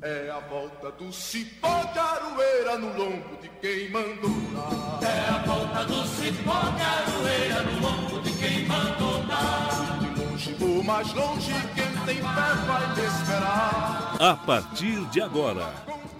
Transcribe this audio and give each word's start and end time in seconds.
É 0.00 0.30
a 0.30 0.38
volta 0.48 0.92
do 0.92 1.12
cipó 1.12 1.82
de 1.92 1.98
aroeira 1.98 2.78
no 2.78 2.96
lombo 2.96 3.36
de 3.42 3.48
quem 3.60 3.90
mandou 3.90 4.30
dar. 4.54 5.00
É 5.02 5.28
a 5.28 5.38
volta 5.38 5.84
do 5.86 6.06
cipó 6.06 6.60
de 6.76 6.82
aroeira 6.82 7.62
no 7.64 7.80
lombo 7.80 8.20
de 8.20 8.32
quem 8.38 8.64
mandou 8.66 9.24
dar. 9.24 9.98
De 9.98 10.20
longe 10.20 10.56
ou 10.60 10.84
mais 10.84 11.12
longe, 11.14 11.52
quem 11.74 12.04
tem 12.06 12.16
fé 12.16 12.54
vai 12.66 12.94
me 12.94 13.06
esperar. 13.06 14.16
A 14.20 14.36
partir 14.36 15.04
de 15.06 15.20
agora, 15.20 15.68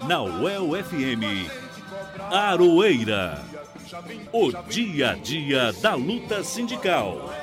na 0.05 0.23
UEL 0.23 0.71
FM, 0.83 1.49
Aroeira. 2.29 3.41
O 4.33 4.51
dia 4.67 5.11
a 5.11 5.13
dia 5.15 5.71
da 5.81 5.95
luta 5.95 6.43
sindical. 6.43 7.33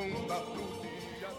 Fazendo 0.00 0.14
conta 0.14 0.34
pro 0.40 0.62
dia. 0.80 0.89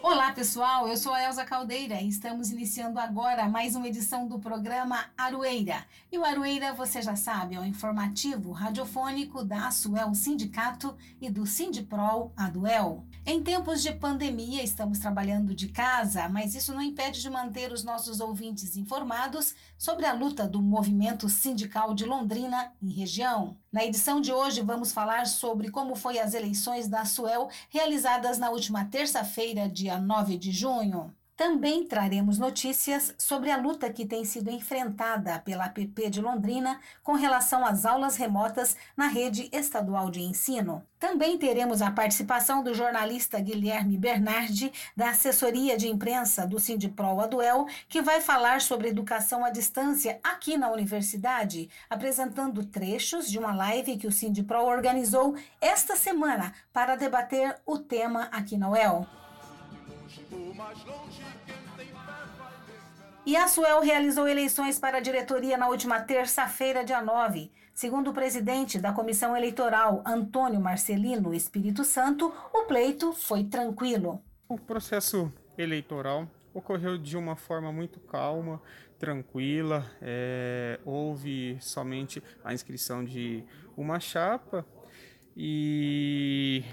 Olá 0.04 0.32
pessoal, 0.32 0.88
eu 0.88 0.98
sou 0.98 1.14
a 1.14 1.22
Elza 1.24 1.46
Caldeira 1.46 2.02
e 2.02 2.10
estamos 2.10 2.50
iniciando 2.50 3.00
agora 3.00 3.48
mais 3.48 3.76
uma 3.76 3.88
edição 3.88 4.28
do 4.28 4.40
programa 4.40 5.06
Aroeira. 5.16 5.86
E 6.12 6.18
o 6.18 6.26
Aroeira, 6.26 6.74
você 6.74 7.04
já 7.04 7.16
sabe, 7.16 7.54
é 7.54 7.60
o 7.60 7.66
informativo 7.66 8.52
radiofônico 8.52 9.44
da 9.44 9.68
Asuel 9.68 10.16
Sindicato 10.16 10.98
e 11.22 11.30
do 11.30 11.46
Sindiprol 11.46 12.34
Aduel. 12.36 13.06
Em 13.24 13.44
tempos 13.44 13.84
de 13.84 13.94
pandemia, 13.94 14.64
estamos 14.64 14.98
trabalhando 14.98 15.54
de 15.54 15.68
casa, 15.68 16.28
mas 16.28 16.56
isso 16.56 16.74
não 16.74 16.82
impede 16.82 17.22
de 17.22 17.30
manter 17.30 17.72
os 17.72 17.84
nossos 17.84 18.20
ouvintes 18.20 18.76
informados 18.76 19.54
sobre 19.78 20.08
a 20.08 20.14
luta 20.14 20.48
do 20.48 20.60
movimento 20.60 21.30
sindical 21.30 21.94
de 21.94 22.06
Londrina 22.06 22.74
e 22.82 22.92
região. 22.92 23.56
Na 23.72 23.86
edição 23.86 24.20
de 24.20 24.34
hoje, 24.34 24.62
vamos 24.62 24.92
falar 24.92 25.28
sobre 25.28 25.70
como 25.70 25.96
foi 25.96 26.18
as 26.18 26.34
eleições 26.34 26.88
da 26.88 27.02
Asuel 27.02 27.50
realizadas 27.70 28.40
na 28.40 28.50
última 28.50 28.86
terça-feira, 28.86 29.70
dia 29.70 29.91
9 30.00 30.38
de 30.38 30.52
junho. 30.52 31.14
Também 31.42 31.84
traremos 31.88 32.38
notícias 32.38 33.16
sobre 33.18 33.50
a 33.50 33.58
luta 33.58 33.92
que 33.92 34.06
tem 34.06 34.24
sido 34.24 34.52
enfrentada 34.52 35.40
pela 35.40 35.66
APP 35.66 36.08
de 36.08 36.22
Londrina 36.22 36.80
com 37.02 37.14
relação 37.14 37.66
às 37.66 37.84
aulas 37.84 38.16
remotas 38.16 38.78
na 38.96 39.08
rede 39.08 39.50
estadual 39.52 40.12
de 40.12 40.22
ensino. 40.22 40.86
Também 41.00 41.40
teremos 41.40 41.82
a 41.82 41.90
participação 41.90 42.62
do 42.62 42.76
jornalista 42.76 43.40
Guilherme 43.40 43.98
Bernardi, 43.98 44.72
da 44.96 45.10
assessoria 45.10 45.76
de 45.76 45.88
imprensa 45.88 46.46
do 46.46 46.60
Sindiprol 46.60 47.20
Aduel, 47.20 47.66
que 47.90 48.04
vai 48.04 48.22
falar 48.22 48.62
sobre 48.62 48.90
educação 48.90 49.44
à 49.44 49.50
distância 49.50 50.20
aqui 50.24 50.58
na 50.58 50.72
universidade, 50.72 51.72
apresentando 51.90 52.64
trechos 52.64 53.28
de 53.28 53.40
uma 53.40 53.52
live 53.52 53.98
que 53.98 54.06
o 54.06 54.12
Sindiprol 54.12 54.68
organizou 54.68 55.36
esta 55.60 55.96
semana 55.96 56.54
para 56.72 56.96
debater 56.96 57.58
o 57.66 57.80
tema 57.80 58.30
aqui 58.32 58.56
na 58.58 58.70
UEL. 58.70 59.21
E 63.26 63.36
a 63.36 63.48
Suel 63.48 63.82
realizou 63.82 64.28
eleições 64.28 64.80
para 64.80 64.98
a 64.98 65.02
diretoria 65.02 65.58
na 65.58 65.68
última 65.68 66.02
terça-feira, 66.02 66.84
dia 66.84 67.02
9. 67.02 67.52
Segundo 67.74 68.10
o 68.10 68.14
presidente 68.14 68.80
da 68.80 68.92
comissão 68.92 69.38
eleitoral, 69.38 70.04
Antônio 70.06 70.60
Marcelino 70.60 71.34
Espírito 71.34 71.84
Santo, 71.84 72.34
o 72.54 72.64
pleito 72.64 73.14
foi 73.14 73.44
tranquilo. 73.44 74.22
O 74.50 74.58
processo 74.58 75.32
eleitoral 75.58 76.28
ocorreu 76.54 76.98
de 76.98 77.16
uma 77.16 77.36
forma 77.36 77.72
muito 77.72 78.00
calma, 78.00 78.62
tranquila. 79.00 79.90
é, 80.02 80.80
houve 80.84 81.58
somente 81.62 82.22
a 82.44 82.54
inscrição 82.54 83.04
de 83.04 83.44
uma 83.78 84.00
chapa 84.00 84.66
e 85.36 86.64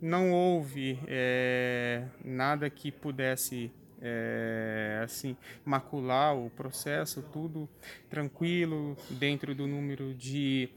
não 0.00 0.32
houve 0.32 0.98
é, 1.06 2.04
nada 2.24 2.70
que 2.70 2.90
pudesse 2.90 3.70
é, 4.00 5.00
assim 5.04 5.36
macular 5.64 6.34
o 6.34 6.50
processo, 6.50 7.22
tudo 7.32 7.68
tranquilo 8.08 8.96
dentro 9.10 9.54
do 9.54 9.66
número 9.66 10.14
de 10.14 10.70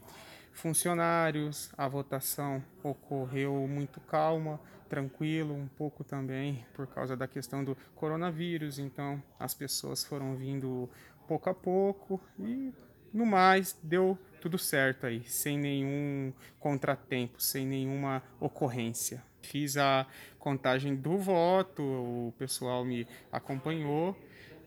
funcionários. 0.52 1.70
A 1.76 1.88
votação 1.88 2.62
ocorreu 2.82 3.66
muito 3.68 4.00
calma, 4.00 4.60
tranquilo, 4.88 5.54
um 5.54 5.68
pouco 5.68 6.04
também 6.04 6.64
por 6.74 6.86
causa 6.86 7.16
da 7.16 7.26
questão 7.26 7.64
do 7.64 7.76
coronavírus. 7.94 8.78
Então 8.78 9.22
as 9.38 9.54
pessoas 9.54 10.04
foram 10.04 10.36
vindo 10.36 10.88
pouco 11.26 11.48
a 11.48 11.54
pouco 11.54 12.20
e 12.38 12.72
no 13.14 13.24
mais 13.24 13.78
deu 13.82 14.18
tudo 14.40 14.58
certo 14.58 15.06
aí, 15.06 15.22
sem 15.24 15.56
nenhum 15.56 16.32
contratempo, 16.58 17.40
sem 17.40 17.64
nenhuma 17.64 18.22
ocorrência. 18.38 19.22
Fiz 19.40 19.76
a 19.76 20.06
contagem 20.38 20.94
do 20.94 21.16
voto, 21.16 21.82
o 21.82 22.34
pessoal 22.36 22.84
me 22.84 23.06
acompanhou 23.32 24.14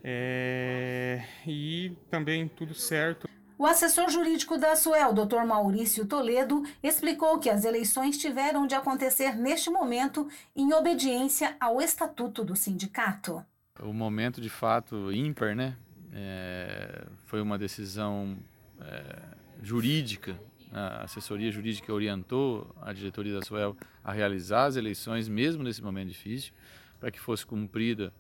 é, 0.03 1.22
e 1.46 1.96
também 2.09 2.47
tudo 2.47 2.74
certo. 2.74 3.28
O 3.59 3.66
assessor 3.66 4.09
jurídico 4.09 4.58
da 4.58 4.75
Suel, 4.75 5.14
Dr. 5.14 5.44
Maurício 5.46 6.06
Toledo, 6.06 6.64
explicou 6.81 7.40
que 7.40 7.50
as 7.50 7.66
eleições 7.66 8.18
tiveram 8.18 8.68
de 8.68 8.75
acontecer 8.75 9.35
neste 9.35 9.69
momento 9.69 10.29
em 10.56 10.74
obediência 10.74 11.56
ao 11.59 11.81
estatuto 11.81 12.44
do 12.44 12.56
sindicato. 12.56 13.44
O 13.79 13.91
momento 13.91 14.40
de 14.40 14.50
fato 14.50 15.12
ímpar, 15.12 15.56
né? 15.56 15.75
É, 16.19 17.05
foi 17.25 17.39
uma 17.41 17.59
decisão 17.59 18.35
é, 18.81 19.19
jurídica. 19.61 20.35
A 20.72 21.03
assessoria 21.03 21.51
jurídica 21.51 21.94
orientou 21.94 22.75
a 22.81 22.91
diretoria 22.91 23.39
da 23.39 23.45
Suel 23.45 23.78
a 24.03 24.11
realizar 24.11 24.66
as 24.66 24.75
eleições, 24.75 25.29
mesmo 25.29 25.63
nesse 25.63 25.81
momento 25.81 26.07
difícil, 26.09 26.51
para 27.00 27.11
que 27.11 27.19
fosse 27.19 27.45
cumprida 27.45 28.11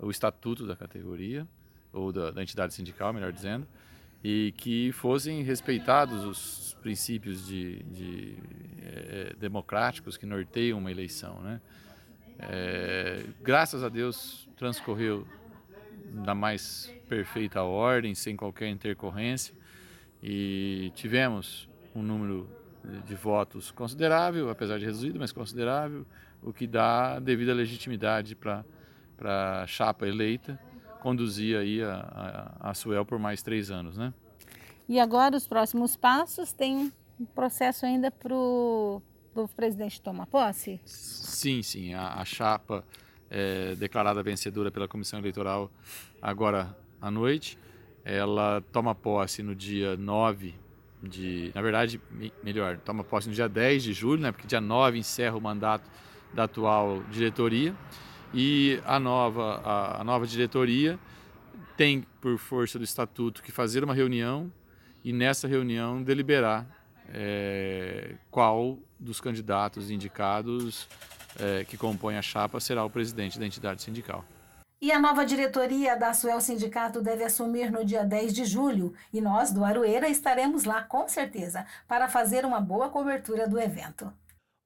o 0.00 0.10
estatuto 0.10 0.66
da 0.66 0.74
categoria, 0.74 1.46
ou 1.92 2.12
da, 2.12 2.32
da 2.32 2.42
entidade 2.42 2.74
sindical, 2.74 3.12
melhor 3.12 3.32
dizendo, 3.32 3.68
e 4.22 4.52
que 4.56 4.90
fossem 4.90 5.42
respeitados 5.42 6.24
os 6.24 6.76
princípios 6.82 7.46
de, 7.46 7.84
de, 7.84 8.36
eh, 8.82 9.36
democráticos 9.38 10.16
que 10.16 10.26
norteiam 10.26 10.78
uma 10.78 10.90
eleição. 10.90 11.40
Né? 11.40 11.60
Eh, 12.40 13.26
graças 13.42 13.84
a 13.84 13.88
Deus 13.88 14.48
transcorreu 14.56 15.24
na 16.12 16.34
mais 16.34 16.92
perfeita 17.08 17.62
ordem, 17.62 18.14
sem 18.14 18.36
qualquer 18.36 18.68
intercorrência, 18.68 19.54
e 20.22 20.92
tivemos 20.94 21.68
um 21.94 22.02
número 22.02 22.48
de 23.06 23.14
votos 23.14 23.70
considerável, 23.70 24.50
apesar 24.50 24.78
de 24.78 24.84
reduzido, 24.84 25.18
mas 25.18 25.32
considerável, 25.32 26.06
o 26.42 26.52
que 26.52 26.66
dá 26.66 27.18
devida 27.18 27.54
legitimidade 27.54 28.34
para 28.34 28.64
a 29.62 29.66
chapa 29.66 30.06
eleita 30.06 30.58
conduzir 31.04 31.58
aí 31.58 31.82
a, 31.82 32.54
a, 32.60 32.70
a 32.70 32.74
Suel 32.74 33.04
por 33.04 33.18
mais 33.18 33.42
três 33.42 33.70
anos, 33.70 33.94
né? 33.94 34.14
E 34.88 34.98
agora 34.98 35.36
os 35.36 35.46
próximos 35.46 35.96
passos 35.96 36.50
tem 36.50 36.90
um 37.20 37.26
processo 37.26 37.84
ainda 37.84 38.10
para 38.10 38.34
o 38.34 39.02
novo 39.34 39.54
presidente 39.54 40.00
tomar 40.00 40.26
posse? 40.26 40.80
Sim, 40.86 41.62
sim. 41.62 41.92
A, 41.92 42.14
a 42.14 42.24
chapa 42.24 42.82
é, 43.36 43.74
declarada 43.74 44.22
vencedora 44.22 44.70
pela 44.70 44.86
comissão 44.86 45.18
eleitoral 45.18 45.68
agora 46.22 46.76
à 47.02 47.10
noite, 47.10 47.58
ela 48.04 48.62
toma 48.72 48.94
posse 48.94 49.42
no 49.42 49.54
dia 49.54 49.96
9 49.96 50.54
de. 51.02 51.50
Na 51.54 51.60
verdade, 51.60 52.00
me- 52.12 52.32
melhor, 52.42 52.78
toma 52.78 53.02
posse 53.02 53.28
no 53.28 53.34
dia 53.34 53.48
10 53.48 53.82
de 53.82 53.92
julho, 53.92 54.22
né? 54.22 54.30
Porque 54.30 54.46
dia 54.46 54.60
9 54.60 54.98
encerra 54.98 55.36
o 55.36 55.40
mandato 55.40 55.90
da 56.32 56.44
atual 56.44 57.02
diretoria. 57.10 57.74
E 58.32 58.80
a 58.86 58.98
nova, 59.00 59.60
a, 59.64 60.00
a 60.00 60.04
nova 60.04 60.26
diretoria 60.26 60.98
tem, 61.76 62.04
por 62.20 62.38
força 62.38 62.78
do 62.78 62.84
estatuto, 62.84 63.42
que 63.42 63.50
fazer 63.50 63.82
uma 63.82 63.94
reunião 63.94 64.50
e 65.04 65.12
nessa 65.12 65.48
reunião 65.48 66.02
deliberar 66.02 66.66
eh, 67.08 68.14
qual 68.30 68.78
dos 68.98 69.20
candidatos 69.20 69.90
indicados 69.90 70.88
eh, 71.38 71.64
que 71.64 71.76
compõem 71.76 72.16
a 72.16 72.22
chapa 72.22 72.60
será 72.60 72.84
o 72.84 72.90
presidente 72.90 73.38
da 73.38 73.46
entidade 73.46 73.82
sindical. 73.82 74.24
E 74.80 74.92
a 74.92 75.00
nova 75.00 75.24
diretoria 75.24 75.96
da 75.96 76.12
Suel 76.12 76.40
Sindicato 76.40 77.00
deve 77.00 77.24
assumir 77.24 77.70
no 77.70 77.84
dia 77.84 78.04
10 78.04 78.34
de 78.34 78.44
julho 78.44 78.92
e 79.12 79.20
nós, 79.20 79.50
do 79.50 79.64
Aroeira, 79.64 80.08
estaremos 80.08 80.64
lá 80.64 80.82
com 80.82 81.08
certeza 81.08 81.66
para 81.88 82.06
fazer 82.06 82.44
uma 82.44 82.60
boa 82.60 82.90
cobertura 82.90 83.48
do 83.48 83.58
evento. 83.58 84.12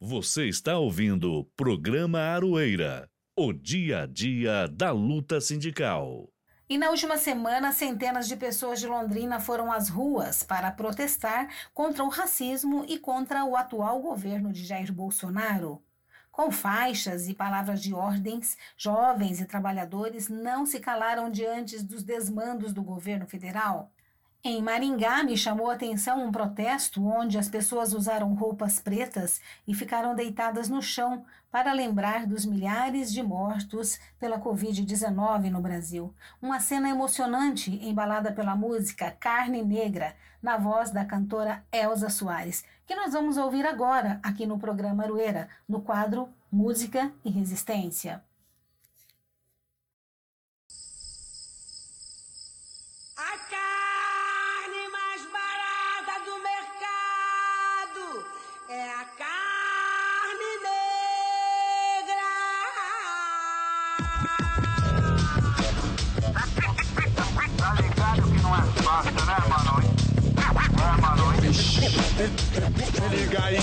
Você 0.01 0.49
está 0.49 0.77
ouvindo 0.77 1.33
o 1.33 1.45
programa 1.45 2.19
Aroeira, 2.21 3.09
o 3.39 3.53
dia 3.53 4.03
a 4.03 4.07
dia 4.07 4.67
da 4.67 4.91
luta 4.91 5.41
sindical. 5.41 6.29
E 6.69 6.77
na 6.77 6.91
última 6.91 7.17
semana, 7.17 7.73
centenas 7.73 8.29
de 8.29 8.37
pessoas 8.37 8.79
de 8.79 8.87
Londrina 8.87 9.41
foram 9.41 9.73
às 9.73 9.89
ruas 9.89 10.43
para 10.43 10.71
protestar 10.71 11.49
contra 11.73 12.05
o 12.05 12.09
racismo 12.09 12.85
e 12.87 12.99
contra 12.99 13.45
o 13.45 13.57
atual 13.57 14.03
governo 14.03 14.53
de 14.53 14.65
Jair 14.65 14.93
Bolsonaro. 14.93 15.83
Com 16.39 16.53
faixas 16.53 17.27
e 17.27 17.35
palavras 17.35 17.83
de 17.83 17.93
ordens, 17.93 18.57
jovens 18.77 19.41
e 19.41 19.45
trabalhadores 19.45 20.29
não 20.29 20.65
se 20.65 20.79
calaram 20.79 21.29
diante 21.29 21.83
dos 21.83 22.05
desmandos 22.05 22.73
do 22.73 22.81
governo 22.81 23.27
federal. 23.27 23.91
Em 24.45 24.63
Maringá, 24.63 25.25
me 25.25 25.37
chamou 25.37 25.69
a 25.69 25.75
atenção 25.75 26.25
um 26.25 26.31
protesto 26.31 27.05
onde 27.05 27.37
as 27.37 27.49
pessoas 27.49 27.93
usaram 27.93 28.35
roupas 28.35 28.79
pretas 28.79 29.41
e 29.67 29.75
ficaram 29.75 30.15
deitadas 30.15 30.69
no 30.69 30.81
chão 30.81 31.25
para 31.51 31.73
lembrar 31.73 32.25
dos 32.25 32.47
milhares 32.47 33.13
de 33.13 33.21
mortos 33.21 33.99
pela 34.21 34.39
Covid-19 34.39 35.51
no 35.51 35.61
Brasil. 35.61 36.15
Uma 36.41 36.61
cena 36.61 36.89
emocionante 36.89 37.85
embalada 37.85 38.31
pela 38.31 38.55
música 38.55 39.11
Carne 39.11 39.61
Negra, 39.61 40.15
na 40.41 40.57
voz 40.57 40.93
da 40.93 41.05
cantora 41.05 41.65
Elza 41.73 42.09
Soares, 42.09 42.65
que 42.89 42.95
nós 42.95 43.13
vamos 43.13 43.37
ouvir 43.37 43.67
agora 43.67 44.19
aqui 44.23 44.47
no 44.47 44.59
programa 44.59 45.05
Arueira, 45.05 45.47
no 45.69 45.83
quadro 45.83 46.27
Música 46.51 47.13
e 47.23 47.29
Resistência. 47.29 48.25
Liga 72.19 73.45
aí. 73.45 73.59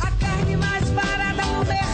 A 0.00 0.10
carne 0.10 0.56
mais 0.56 0.90
barata 0.90 1.44
no 1.46 1.64
mercado 1.64 1.91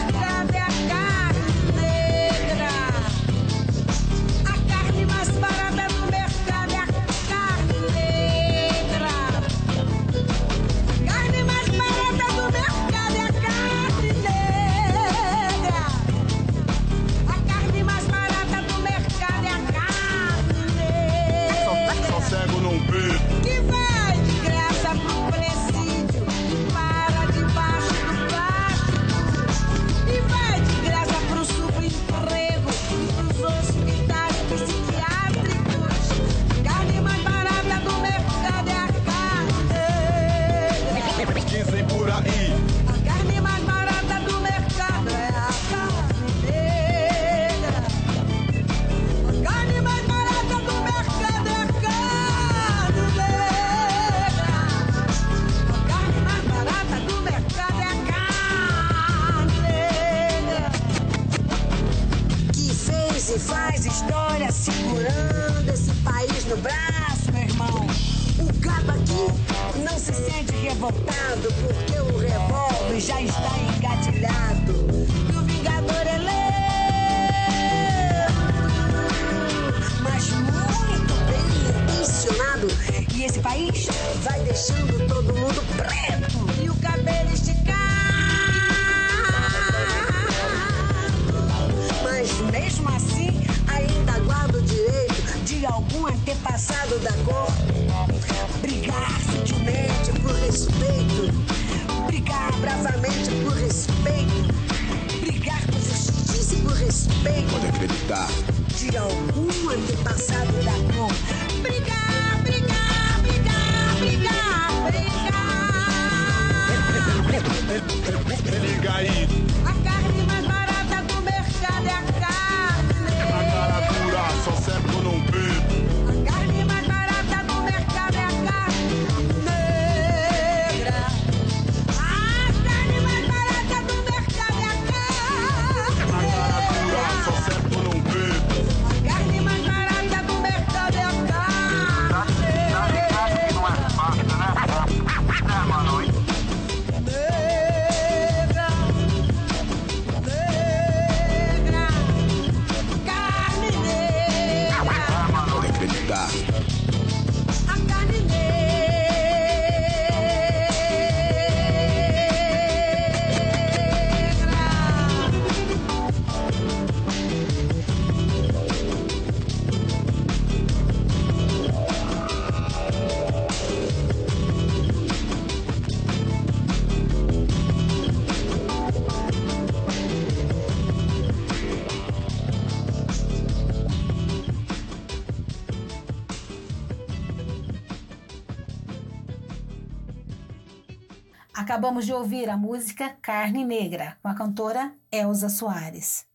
Acabamos 191.79 192.05
de 192.05 192.11
ouvir 192.11 192.49
a 192.49 192.57
música 192.57 193.15
Carne 193.21 193.63
Negra, 193.63 194.17
com 194.21 194.27
a 194.27 194.35
cantora 194.35 194.93
Elza 195.09 195.47
Soares. 195.47 196.27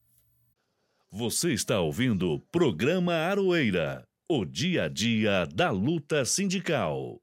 Você 1.12 1.52
está 1.52 1.80
ouvindo 1.80 2.32
o 2.32 2.40
programa 2.40 3.12
Aroeira, 3.12 4.04
o 4.26 4.46
dia 4.46 4.84
a 4.84 4.88
dia 4.88 5.46
da 5.54 5.70
luta 5.70 6.24
sindical. 6.24 7.20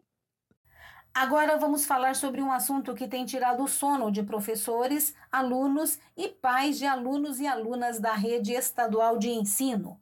Agora 1.12 1.58
vamos 1.58 1.84
falar 1.84 2.16
sobre 2.16 2.44
um 2.44 2.51
assunto 2.51 2.94
que 2.94 3.08
tem 3.08 3.25
tirado 3.25 3.63
o 3.63 3.68
sono 3.68 4.12
de 4.12 4.22
professores, 4.22 5.16
alunos 5.32 5.98
e 6.16 6.28
pais 6.28 6.78
de 6.78 6.86
alunos 6.86 7.40
e 7.40 7.48
alunas 7.48 8.00
da 8.00 8.13
rede 8.13 8.54
estadual 8.54 9.18
de 9.18 9.30
ensino. 9.30 10.00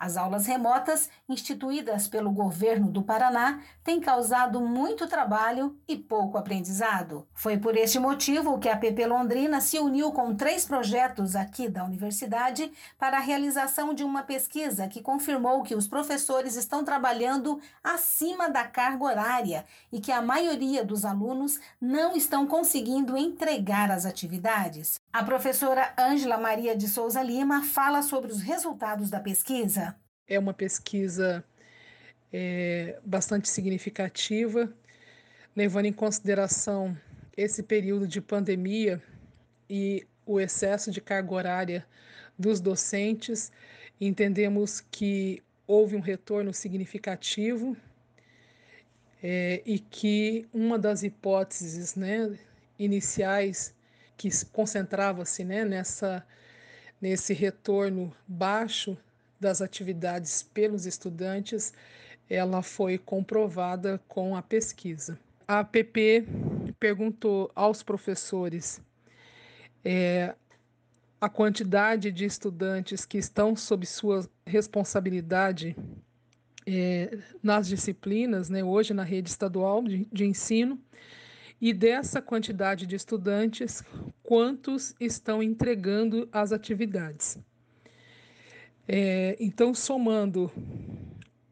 As 0.00 0.16
aulas 0.16 0.46
remotas, 0.46 1.10
instituídas 1.28 2.08
pelo 2.08 2.30
governo 2.30 2.90
do 2.90 3.02
Paraná, 3.02 3.60
têm 3.84 4.00
causado 4.00 4.58
muito 4.58 5.06
trabalho 5.06 5.76
e 5.86 5.94
pouco 5.94 6.38
aprendizado. 6.38 7.28
Foi 7.34 7.58
por 7.58 7.76
este 7.76 7.98
motivo 7.98 8.58
que 8.58 8.70
a 8.70 8.78
PP 8.78 9.04
Londrina 9.04 9.60
se 9.60 9.78
uniu 9.78 10.10
com 10.10 10.34
três 10.34 10.64
projetos 10.64 11.36
aqui 11.36 11.68
da 11.68 11.84
universidade 11.84 12.72
para 12.98 13.18
a 13.18 13.20
realização 13.20 13.92
de 13.92 14.02
uma 14.02 14.22
pesquisa 14.22 14.88
que 14.88 15.02
confirmou 15.02 15.62
que 15.62 15.74
os 15.74 15.86
professores 15.86 16.56
estão 16.56 16.82
trabalhando 16.82 17.60
acima 17.84 18.48
da 18.48 18.64
carga 18.64 19.04
horária 19.04 19.66
e 19.92 20.00
que 20.00 20.10
a 20.10 20.22
maioria 20.22 20.82
dos 20.82 21.04
alunos 21.04 21.60
não 21.78 22.16
estão 22.16 22.46
conseguindo 22.46 23.18
entregar 23.18 23.90
as 23.90 24.06
atividades. 24.06 24.98
A 25.12 25.22
professora 25.22 25.92
Ângela 25.98 26.38
Maria 26.38 26.74
de 26.74 26.88
Souza 26.88 27.22
Lima 27.22 27.62
fala 27.62 28.00
sobre 28.00 28.32
os 28.32 28.40
resultados 28.40 29.10
da 29.10 29.20
pesquisa. 29.20 29.89
É 30.30 30.38
uma 30.38 30.54
pesquisa 30.54 31.44
é, 32.32 32.96
bastante 33.04 33.48
significativa, 33.48 34.72
levando 35.54 35.86
em 35.86 35.92
consideração 35.92 36.96
esse 37.36 37.64
período 37.64 38.06
de 38.06 38.20
pandemia 38.20 39.02
e 39.68 40.06
o 40.24 40.40
excesso 40.40 40.92
de 40.92 41.00
carga 41.00 41.34
horária 41.34 41.86
dos 42.38 42.60
docentes. 42.60 43.50
Entendemos 44.00 44.80
que 44.80 45.42
houve 45.66 45.96
um 45.96 46.00
retorno 46.00 46.54
significativo 46.54 47.76
é, 49.20 49.60
e 49.66 49.80
que 49.80 50.48
uma 50.54 50.78
das 50.78 51.02
hipóteses 51.02 51.96
né, 51.96 52.38
iniciais 52.78 53.74
que 54.16 54.28
concentrava-se 54.52 55.44
né, 55.44 55.64
nessa, 55.64 56.24
nesse 57.00 57.34
retorno 57.34 58.14
baixo 58.28 58.96
das 59.40 59.62
atividades 59.62 60.42
pelos 60.42 60.84
estudantes, 60.84 61.72
ela 62.28 62.62
foi 62.62 62.98
comprovada 62.98 64.00
com 64.06 64.36
a 64.36 64.42
pesquisa. 64.42 65.18
A 65.48 65.60
APP 65.60 66.24
perguntou 66.78 67.50
aos 67.56 67.82
professores 67.82 68.80
é, 69.84 70.34
a 71.20 71.28
quantidade 71.28 72.12
de 72.12 72.24
estudantes 72.24 73.04
que 73.04 73.18
estão 73.18 73.56
sob 73.56 73.84
sua 73.84 74.28
responsabilidade 74.46 75.76
é, 76.66 77.18
nas 77.42 77.66
disciplinas, 77.66 78.48
né, 78.48 78.62
hoje 78.62 78.94
na 78.94 79.02
rede 79.02 79.28
estadual 79.28 79.82
de, 79.82 80.06
de 80.12 80.24
ensino, 80.24 80.80
e 81.60 81.74
dessa 81.74 82.22
quantidade 82.22 82.86
de 82.86 82.96
estudantes, 82.96 83.82
quantos 84.22 84.94
estão 84.98 85.42
entregando 85.42 86.28
as 86.32 86.52
atividades. 86.52 87.38
É, 88.88 89.36
então, 89.38 89.74
somando 89.74 90.50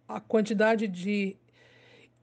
a 0.07 0.21
quantidade 0.21 0.89
de 0.89 1.37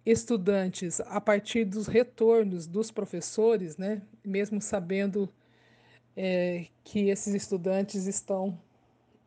estudantes 0.06 1.02
a 1.02 1.20
partir 1.20 1.66
dos 1.66 1.88
retornos 1.88 2.68
dos 2.68 2.92
professores, 2.92 3.76
né, 3.78 4.02
mesmo 4.24 4.62
sabendo 4.62 5.28
é, 6.16 6.68
que 6.84 7.10
esses 7.10 7.34
estudantes 7.34 8.06
estão 8.06 8.62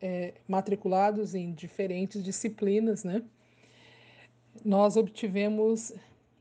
é, 0.00 0.34
matriculados 0.46 1.34
em 1.34 1.52
diferentes 1.52 2.22
disciplinas, 2.22 3.02
né? 3.04 3.22
Nós 4.64 4.96
obtivemos 4.96 5.92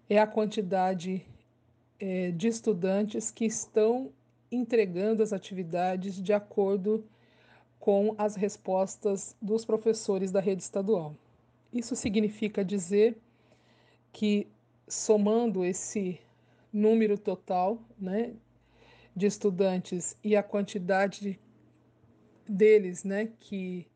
é 0.07 0.19
a 0.19 0.27
quantidade 0.27 1.25
é, 1.99 2.29
de 2.31 2.47
estudantes 2.47 3.31
que 3.31 3.45
estão 3.45 4.13
entregando 4.51 5.23
as 5.23 5.33
atividades 5.33 6.21
de 6.21 6.31
acordo 6.31 7.03
com 7.79 8.13
as 8.17 8.35
respostas 8.35 9.35
dos 9.41 9.65
professores 9.65 10.31
da 10.31 10.39
rede 10.39 10.61
estadual. 10.61 11.15
Isso 11.73 11.95
significa 11.95 12.63
dizer 12.63 13.17
que, 14.11 14.47
somando 14.87 15.65
esse 15.65 16.19
número 16.71 17.17
total 17.17 17.81
né, 17.99 18.35
de 19.15 19.25
estudantes 19.25 20.15
e 20.23 20.35
a 20.35 20.43
quantidade 20.43 21.39
deles 22.47 23.03
né, 23.03 23.31
que 23.39 23.87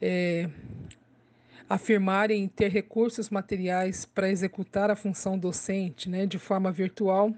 é, 0.00 0.48
afirmarem 1.68 2.48
ter 2.48 2.68
recursos 2.68 3.30
materiais 3.30 4.04
para 4.04 4.30
executar 4.30 4.90
a 4.90 4.96
função 4.96 5.38
docente 5.38 6.08
né, 6.08 6.24
de 6.26 6.38
forma 6.38 6.72
virtual, 6.72 7.32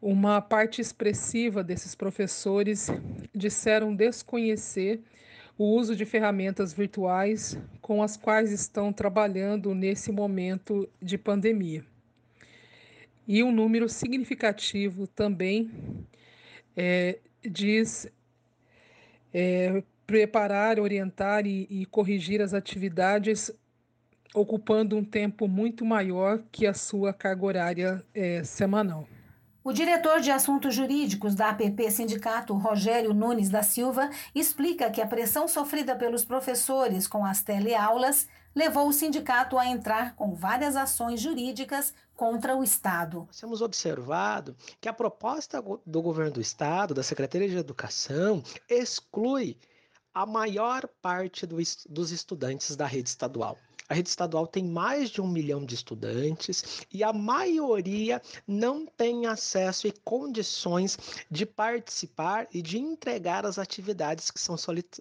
uma 0.00 0.40
parte 0.40 0.80
expressiva 0.80 1.62
desses 1.62 1.94
professores 1.94 2.88
disseram 3.34 3.94
desconhecer 3.94 5.02
o 5.60 5.76
uso 5.76 5.94
de 5.94 6.06
ferramentas 6.06 6.72
virtuais 6.72 7.54
com 7.82 8.02
as 8.02 8.16
quais 8.16 8.50
estão 8.50 8.90
trabalhando 8.94 9.74
nesse 9.74 10.10
momento 10.10 10.88
de 11.02 11.18
pandemia. 11.18 11.84
E 13.28 13.42
um 13.42 13.52
número 13.52 13.86
significativo 13.86 15.06
também 15.06 15.70
é, 16.74 17.18
diz 17.42 18.10
é, 19.34 19.82
preparar, 20.06 20.80
orientar 20.80 21.46
e, 21.46 21.66
e 21.68 21.84
corrigir 21.84 22.40
as 22.40 22.54
atividades, 22.54 23.52
ocupando 24.32 24.96
um 24.96 25.04
tempo 25.04 25.46
muito 25.46 25.84
maior 25.84 26.42
que 26.50 26.66
a 26.66 26.72
sua 26.72 27.12
carga 27.12 27.44
horária 27.44 28.04
é, 28.14 28.42
semanal. 28.44 29.06
O 29.62 29.74
diretor 29.74 30.22
de 30.22 30.30
assuntos 30.30 30.74
jurídicos 30.74 31.34
da 31.34 31.50
APP 31.50 31.90
Sindicato, 31.90 32.54
Rogério 32.54 33.12
Nunes 33.12 33.50
da 33.50 33.62
Silva, 33.62 34.08
explica 34.34 34.90
que 34.90 35.02
a 35.02 35.06
pressão 35.06 35.46
sofrida 35.46 35.94
pelos 35.94 36.24
professores 36.24 37.06
com 37.06 37.26
as 37.26 37.42
teleaulas 37.42 38.26
levou 38.54 38.88
o 38.88 38.92
sindicato 38.92 39.58
a 39.58 39.66
entrar 39.66 40.16
com 40.16 40.34
várias 40.34 40.76
ações 40.76 41.20
jurídicas 41.20 41.92
contra 42.16 42.56
o 42.56 42.64
Estado. 42.64 43.24
Nós 43.26 43.38
temos 43.38 43.60
observado 43.60 44.56
que 44.80 44.88
a 44.88 44.94
proposta 44.94 45.62
do 45.84 46.00
governo 46.00 46.32
do 46.32 46.40
Estado, 46.40 46.94
da 46.94 47.02
Secretaria 47.02 47.48
de 47.48 47.58
Educação, 47.58 48.42
exclui 48.66 49.58
a 50.14 50.24
maior 50.24 50.88
parte 51.02 51.46
do, 51.46 51.56
dos 51.86 52.10
estudantes 52.10 52.74
da 52.76 52.86
rede 52.86 53.10
estadual. 53.10 53.58
A 53.90 53.94
rede 53.94 54.08
estadual 54.08 54.46
tem 54.46 54.62
mais 54.62 55.10
de 55.10 55.20
um 55.20 55.26
milhão 55.26 55.64
de 55.64 55.74
estudantes 55.74 56.86
e 56.92 57.02
a 57.02 57.12
maioria 57.12 58.22
não 58.46 58.86
tem 58.86 59.26
acesso 59.26 59.88
e 59.88 59.92
condições 60.04 60.96
de 61.28 61.44
participar 61.44 62.46
e 62.54 62.62
de 62.62 62.78
entregar 62.78 63.44
as 63.44 63.58
atividades 63.58 64.30
que 64.30 64.40
são 64.40 64.56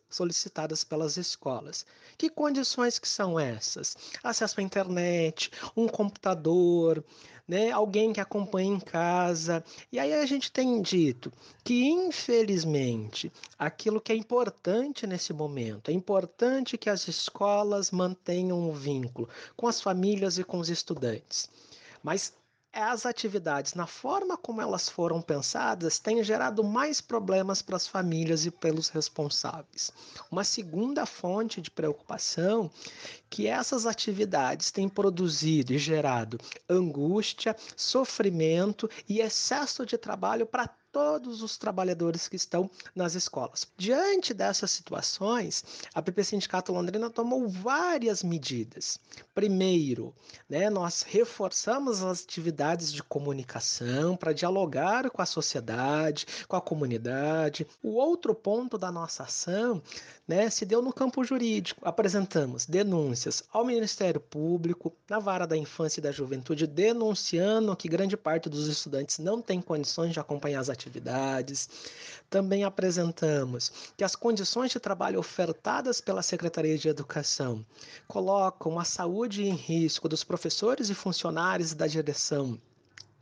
solicitadas 0.09 0.83
pelas 0.83 1.17
escolas. 1.17 1.85
Que 2.17 2.31
condições 2.31 2.97
que 2.97 3.07
são 3.07 3.39
essas? 3.39 3.95
Acesso 4.23 4.59
à 4.59 4.63
internet, 4.63 5.51
um 5.77 5.87
computador, 5.87 7.05
né, 7.49 7.71
alguém 7.71 8.13
que 8.13 8.21
acompanha 8.21 8.75
em 8.75 8.79
casa. 8.79 9.63
E 9.91 9.97
aí 9.97 10.13
a 10.13 10.25
gente 10.27 10.51
tem 10.51 10.79
dito 10.83 11.33
que, 11.63 11.83
infelizmente, 11.89 13.33
aquilo 13.57 13.99
que 13.99 14.11
é 14.11 14.15
importante 14.15 15.07
nesse 15.07 15.33
momento, 15.33 15.89
é 15.89 15.93
importante 15.93 16.77
que 16.77 16.91
as 16.91 17.07
escolas 17.07 17.89
mantenham 17.89 18.69
um 18.69 18.71
vínculo 18.71 19.27
com 19.57 19.65
as 19.65 19.81
famílias 19.81 20.37
e 20.37 20.43
com 20.43 20.59
os 20.59 20.69
estudantes. 20.69 21.49
Mas 22.03 22.33
as 22.71 23.05
atividades, 23.05 23.73
na 23.73 23.87
forma 23.87 24.37
como 24.37 24.61
elas 24.61 24.87
foram 24.87 25.21
pensadas, 25.21 25.99
têm 25.99 26.23
gerado 26.23 26.63
mais 26.63 27.01
problemas 27.01 27.61
para 27.61 27.75
as 27.75 27.87
famílias 27.87 28.45
e 28.45 28.51
pelos 28.51 28.89
responsáveis. 28.89 29.91
Uma 30.31 30.43
segunda 30.43 31.05
fonte 31.05 31.61
de 31.61 31.71
preocupação 31.71 32.69
que 33.29 33.47
essas 33.47 33.85
atividades 33.85 34.71
têm 34.71 34.87
produzido 34.87 35.73
e 35.73 35.77
gerado 35.77 36.39
angústia, 36.69 37.55
sofrimento 37.75 38.89
e 39.07 39.19
excesso 39.19 39.85
de 39.85 39.97
trabalho 39.97 40.45
para 40.45 40.69
todos 40.91 41.41
os 41.41 41.57
trabalhadores 41.57 42.27
que 42.27 42.35
estão 42.35 42.69
nas 42.95 43.15
escolas. 43.15 43.67
Diante 43.77 44.33
dessas 44.33 44.71
situações, 44.71 45.63
a 45.93 46.01
PP 46.01 46.23
Sindicato 46.23 46.71
Londrina 46.71 47.09
tomou 47.09 47.47
várias 47.47 48.23
medidas. 48.23 48.99
Primeiro, 49.33 50.13
né, 50.49 50.69
nós 50.69 51.03
reforçamos 51.03 52.03
as 52.03 52.23
atividades 52.23 52.91
de 52.91 53.03
comunicação 53.03 54.15
para 54.15 54.33
dialogar 54.33 55.09
com 55.09 55.21
a 55.21 55.25
sociedade, 55.25 56.25
com 56.47 56.55
a 56.55 56.61
comunidade. 56.61 57.67
O 57.83 57.95
outro 57.95 58.33
ponto 58.33 58.77
da 58.77 58.91
nossa 58.91 59.23
ação 59.23 59.81
né, 60.27 60.49
se 60.49 60.65
deu 60.65 60.81
no 60.81 60.93
campo 60.93 61.23
jurídico. 61.23 61.81
Apresentamos 61.83 62.65
denúncias 62.65 63.43
ao 63.51 63.65
Ministério 63.65 64.19
Público, 64.19 64.93
na 65.09 65.19
vara 65.19 65.47
da 65.47 65.57
infância 65.57 65.99
e 65.99 66.03
da 66.03 66.11
juventude, 66.11 66.67
denunciando 66.67 67.75
que 67.75 67.87
grande 67.87 68.15
parte 68.15 68.49
dos 68.49 68.67
estudantes 68.67 69.17
não 69.17 69.41
tem 69.41 69.61
condições 69.61 70.13
de 70.13 70.19
acompanhar 70.19 70.59
as 70.59 70.69
atividades 70.69 70.78
atividades. 70.79 71.69
Também 72.29 72.63
apresentamos 72.63 73.91
que 73.97 74.03
as 74.03 74.15
condições 74.15 74.71
de 74.71 74.79
trabalho 74.79 75.19
ofertadas 75.19 75.99
pela 75.99 76.23
Secretaria 76.23 76.77
de 76.77 76.87
Educação 76.87 77.65
colocam 78.07 78.79
a 78.79 78.85
saúde 78.85 79.43
em 79.43 79.55
risco 79.55 80.07
dos 80.07 80.23
professores 80.23 80.89
e 80.89 80.95
funcionários 80.95 81.73
da 81.73 81.87
direção, 81.87 82.59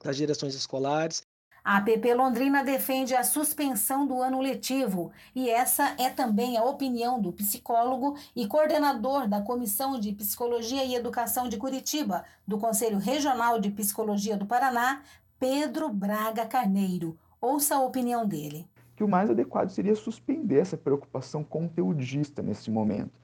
das 0.04 0.18
direções 0.18 0.54
escolares 0.54 1.24
a 1.68 1.80
APP 1.80 2.14
Londrina 2.14 2.64
defende 2.64 3.14
a 3.14 3.26
suspensão 3.26 4.08
do 4.08 4.22
ano 4.22 4.40
letivo 4.40 5.12
e 5.36 5.50
essa 5.50 5.96
é 5.98 6.10
também 6.10 6.56
a 6.56 6.64
opinião 6.64 7.20
do 7.20 7.34
psicólogo 7.34 8.18
e 8.34 8.48
coordenador 8.48 9.28
da 9.28 9.42
Comissão 9.42 10.00
de 10.00 10.14
Psicologia 10.14 10.86
e 10.86 10.96
Educação 10.96 11.50
de 11.50 11.58
Curitiba, 11.58 12.24
do 12.48 12.58
Conselho 12.58 12.98
Regional 12.98 13.60
de 13.60 13.70
Psicologia 13.70 14.38
do 14.38 14.46
Paraná, 14.46 15.02
Pedro 15.38 15.90
Braga 15.90 16.46
Carneiro. 16.46 17.20
Ouça 17.40 17.76
a 17.76 17.82
opinião 17.82 18.26
dele. 18.26 18.68
Que 18.96 19.04
o 19.04 19.08
mais 19.08 19.30
adequado 19.30 19.70
seria 19.70 19.96
suspender 19.96 20.58
essa 20.58 20.76
preocupação 20.76 21.44
conteudista 21.44 22.42
nesse 22.42 22.72
momento 22.72 23.20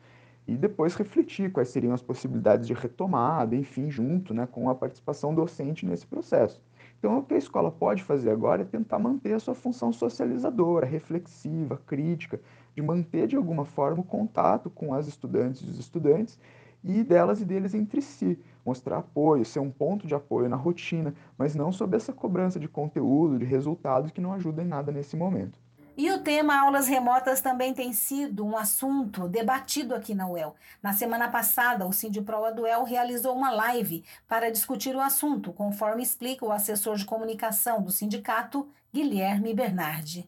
e 0.48 0.56
depois 0.56 0.94
refletir 0.94 1.52
quais 1.52 1.70
seriam 1.70 1.94
as 1.94 2.02
possibilidades 2.02 2.68
de 2.68 2.74
retomada, 2.74 3.56
enfim, 3.56 3.90
junto 3.90 4.34
né, 4.34 4.46
com 4.46 4.70
a 4.70 4.76
participação 4.76 5.34
docente 5.34 5.86
nesse 5.86 6.06
processo. 6.06 6.62
Então, 7.00 7.18
o 7.18 7.24
que 7.24 7.34
a 7.34 7.38
escola 7.38 7.72
pode 7.72 8.04
fazer 8.04 8.30
agora 8.30 8.62
é 8.62 8.66
tentar 8.66 9.00
manter 9.00 9.34
a 9.34 9.40
sua 9.40 9.56
função 9.56 9.92
socializadora, 9.92 10.86
reflexiva, 10.86 11.82
crítica, 11.88 12.40
de 12.76 12.82
manter 12.82 13.28
de 13.28 13.36
alguma 13.36 13.66
forma 13.66 14.02
o 14.02 14.06
contato 14.06 14.70
com 14.70 14.94
as 14.94 15.08
estudantes 15.08 15.62
e 15.62 15.66
os 15.66 15.80
estudantes 15.80 16.40
e 16.84 17.04
delas 17.04 17.42
e 17.42 17.46
deles 17.46 17.74
entre 17.74 18.02
si, 18.02 18.38
mostrar 18.66 18.98
apoio, 18.98 19.46
ser 19.46 19.60
um 19.60 19.72
ponto 19.72 20.08
de 20.08 20.16
apoio 20.16 20.50
na 20.50 20.56
rotina, 20.56 21.14
mas 21.38 21.56
não 21.56 21.72
sob 21.72 21.96
essa 21.96 22.14
cobrança 22.14 22.60
de 22.60 22.68
conteúdo, 22.68 23.40
de 23.40 23.46
resultados 23.46 24.12
que 24.12 24.22
não 24.22 24.34
ajuda 24.34 24.62
em 24.62 24.68
nada 24.68 24.92
nesse 24.92 25.16
momento. 25.16 25.60
E 25.96 26.10
o 26.10 26.20
tema 26.20 26.60
aulas 26.60 26.88
remotas 26.88 27.40
também 27.40 27.72
tem 27.72 27.94
sido 27.94 28.44
um 28.44 28.58
assunto 28.58 29.28
debatido 29.28 29.94
aqui 29.94 30.16
na 30.16 30.28
UEL. 30.28 30.56
Na 30.82 30.92
semana 30.92 31.30
passada, 31.30 31.86
o 31.86 31.94
Sindiproa 31.94 32.52
do 32.52 32.64
UEL 32.64 32.84
realizou 32.84 33.36
uma 33.36 33.52
live 33.52 34.04
para 34.28 34.52
discutir 34.52 34.96
o 34.96 35.02
assunto, 35.02 35.54
conforme 35.54 36.02
explica 36.02 36.44
o 36.44 36.52
assessor 36.52 36.96
de 36.96 37.06
comunicação 37.06 37.84
do 37.84 37.92
sindicato, 37.92 38.68
Guilherme 38.92 39.54
Bernardi. 39.54 40.28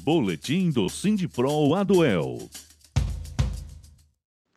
Boletim 0.00 0.70
do 0.70 0.88
Sindipro 0.88 1.74
Aduel. 1.74 2.38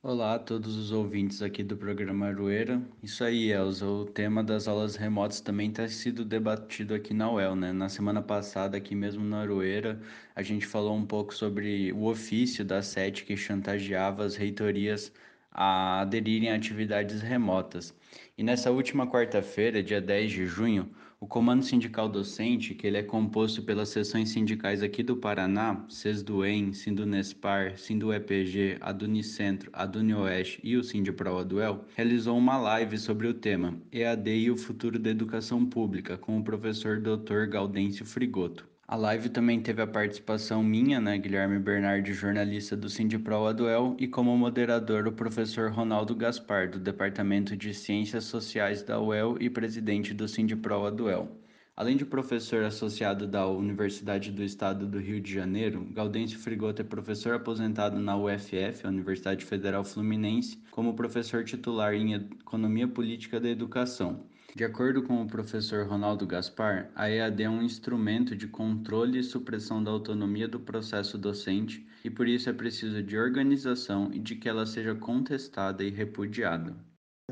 Olá 0.02 0.36
a 0.36 0.40
todos 0.40 0.78
os 0.78 0.94
ouvintes 0.94 1.42
aqui 1.42 1.62
do 1.62 1.76
programa 1.76 2.28
Aroeira. 2.28 2.82
Isso 3.04 3.22
aí, 3.22 3.52
Elza, 3.52 3.86
o 3.86 4.06
tema 4.06 4.42
das 4.42 4.66
aulas 4.66 4.96
remotas 4.96 5.42
também 5.42 5.70
está 5.70 5.90
sido 5.90 6.24
debatido 6.24 6.94
aqui 6.94 7.14
na 7.14 7.30
UEL, 7.30 7.54
né? 7.54 7.74
Na 7.74 7.90
semana 7.90 8.22
passada, 8.22 8.78
aqui 8.78 8.96
mesmo 8.96 9.26
na 9.26 9.42
Aroeira, 9.42 10.02
a 10.34 10.42
gente 10.42 10.66
falou 10.66 10.96
um 10.96 11.06
pouco 11.06 11.34
sobre 11.36 11.92
o 11.92 12.06
ofício 12.06 12.64
da 12.64 12.82
SET 12.82 13.26
que 13.26 13.36
chantageava 13.36 14.24
as 14.24 14.38
reitorias 14.38 15.12
a 15.52 16.00
aderirem 16.00 16.50
a 16.50 16.56
atividades 16.56 17.22
remotas. 17.22 17.94
E 18.38 18.44
nessa 18.44 18.72
última 18.72 19.06
quarta-feira, 19.06 19.84
dia 19.84 20.00
10 20.00 20.32
de 20.32 20.46
junho, 20.48 20.90
o 21.22 21.28
Comando 21.28 21.66
Sindical 21.66 22.08
Docente, 22.08 22.74
que 22.74 22.88
ele 22.88 22.96
é 22.96 23.04
composto 23.04 23.62
pelas 23.62 23.90
seções 23.90 24.30
sindicais 24.30 24.82
aqui 24.82 25.04
do 25.04 25.18
Paraná, 25.18 25.86
SESDUEM, 25.90 26.72
Sindunespar, 26.72 27.78
Sinduepg, 27.78 28.78
Adunicentro, 28.80 29.70
Adunioeste 29.74 30.62
e 30.64 30.78
o 30.78 30.84
Sindipro 30.84 31.38
Aduel, 31.38 31.84
realizou 31.94 32.38
uma 32.38 32.58
live 32.58 32.98
sobre 32.98 33.28
o 33.28 33.34
tema 33.34 33.78
EAD 33.92 34.30
e 34.30 34.50
o 34.50 34.56
futuro 34.58 34.98
da 34.98 35.10
educação 35.10 35.66
pública 35.66 36.18
com 36.18 36.38
o 36.38 36.44
professor 36.44 37.02
Dr. 37.02 37.48
Gaudêncio 37.50 38.06
Frigoto. 38.06 38.66
A 38.92 38.96
live 38.96 39.30
também 39.30 39.62
teve 39.62 39.84
a 39.84 39.86
participação 39.86 40.64
minha, 40.64 41.00
né, 41.00 41.16
Guilherme 41.16 41.60
Bernardi, 41.60 42.12
jornalista 42.12 42.76
do 42.76 42.90
Sindipro 42.90 43.46
Aduel, 43.46 43.96
e 44.00 44.08
como 44.08 44.36
moderador 44.36 45.08
o 45.08 45.12
professor 45.12 45.70
Ronaldo 45.70 46.16
Gaspar, 46.16 46.72
do 46.72 46.80
Departamento 46.80 47.56
de 47.56 47.72
Ciências 47.72 48.24
Sociais 48.24 48.82
da 48.82 49.00
UEL 49.00 49.38
e 49.40 49.48
presidente 49.48 50.12
do 50.12 50.28
Sindipro 50.28 50.88
Aduel. 50.88 51.30
Além 51.76 51.98
de 51.98 52.04
professor 52.04 52.64
associado 52.64 53.28
da 53.28 53.46
Universidade 53.46 54.32
do 54.32 54.44
Estado 54.44 54.88
do 54.88 54.98
Rio 54.98 55.22
de 55.22 55.32
Janeiro, 55.32 55.88
Gaudêncio 55.94 56.40
Frigoto 56.40 56.82
é 56.82 56.84
professor 56.84 57.36
aposentado 57.36 58.00
na 58.00 58.18
UFF, 58.18 58.88
Universidade 58.88 59.46
Federal 59.46 59.84
Fluminense, 59.84 60.58
como 60.72 60.96
professor 60.96 61.44
titular 61.44 61.94
em 61.94 62.16
Economia 62.16 62.88
Política 62.88 63.40
da 63.40 63.50
Educação. 63.50 64.26
De 64.56 64.64
acordo 64.64 65.04
com 65.04 65.22
o 65.22 65.28
professor 65.28 65.88
Ronaldo 65.88 66.26
Gaspar, 66.26 66.90
a 66.96 67.08
EAD 67.10 67.44
é 67.44 67.50
um 67.50 67.62
instrumento 67.62 68.36
de 68.36 68.48
controle 68.48 69.20
e 69.20 69.24
supressão 69.24 69.84
da 69.84 69.92
autonomia 69.92 70.48
do 70.48 70.60
processo 70.60 71.20
docente 71.20 71.88
e 72.04 72.10
por 72.10 72.28
isso 72.28 72.50
é 72.50 72.54
preciso 72.54 73.04
de 73.04 73.16
organização 73.16 74.10
e 74.12 74.18
de 74.18 74.36
que 74.36 74.50
ela 74.50 74.66
seja 74.66 74.96
contestada 74.96 75.84
e 75.84 75.92
repudiada. 75.92 76.76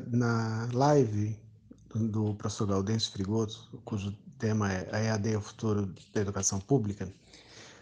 Na 0.06 0.68
live 0.72 1.36
do 1.92 2.34
professor 2.34 2.68
Gaudêncio 2.68 3.10
Frigoto, 3.10 3.68
cujo 3.84 4.16
tema 4.38 4.72
é 4.72 4.88
a 4.92 5.00
EAD 5.00 5.36
o 5.36 5.40
futuro 5.40 5.92
da 6.14 6.20
educação 6.20 6.60
pública, 6.60 7.12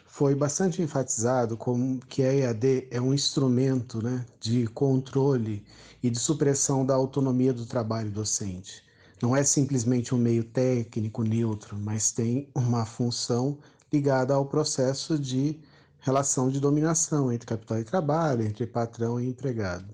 foi 0.06 0.34
bastante 0.34 0.80
enfatizado 0.80 1.58
como 1.58 2.00
que 2.06 2.22
a 2.22 2.32
EAD 2.32 2.88
é 2.90 2.98
um 2.98 3.12
instrumento 3.12 4.02
né, 4.02 4.24
de 4.40 4.66
controle 4.68 5.62
e 6.02 6.08
de 6.08 6.18
supressão 6.18 6.86
da 6.86 6.94
autonomia 6.94 7.52
do 7.52 7.66
trabalho 7.66 8.10
docente 8.10 8.85
não 9.20 9.34
é 9.34 9.42
simplesmente 9.42 10.14
um 10.14 10.18
meio 10.18 10.44
técnico 10.44 11.22
neutro, 11.22 11.76
mas 11.78 12.12
tem 12.12 12.48
uma 12.54 12.84
função 12.84 13.58
ligada 13.92 14.34
ao 14.34 14.46
processo 14.46 15.18
de 15.18 15.58
relação 16.00 16.50
de 16.50 16.60
dominação 16.60 17.32
entre 17.32 17.46
capital 17.46 17.80
e 17.80 17.84
trabalho, 17.84 18.44
entre 18.44 18.66
patrão 18.66 19.20
e 19.20 19.28
empregado. 19.28 19.86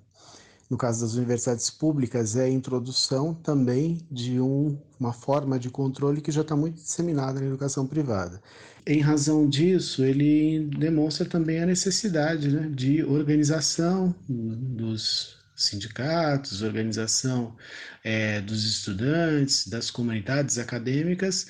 No 0.68 0.76
caso 0.76 1.02
das 1.02 1.14
universidades 1.14 1.68
públicas, 1.68 2.34
é 2.34 2.44
a 2.44 2.48
introdução 2.48 3.34
também 3.34 4.00
de 4.10 4.40
um, 4.40 4.78
uma 4.98 5.12
forma 5.12 5.58
de 5.58 5.68
controle 5.68 6.22
que 6.22 6.32
já 6.32 6.40
está 6.40 6.56
muito 6.56 6.76
disseminada 6.76 7.40
na 7.40 7.46
educação 7.46 7.86
privada. 7.86 8.40
Em 8.86 8.98
razão 9.00 9.46
disso, 9.46 10.02
ele 10.02 10.70
demonstra 10.78 11.26
também 11.26 11.60
a 11.60 11.66
necessidade 11.66 12.50
né, 12.50 12.70
de 12.74 13.04
organização 13.04 14.14
dos 14.26 15.41
sindicatos, 15.56 16.62
organização 16.62 17.56
é, 18.04 18.40
dos 18.40 18.64
estudantes, 18.64 19.66
das 19.68 19.90
comunidades 19.90 20.58
acadêmicas, 20.58 21.46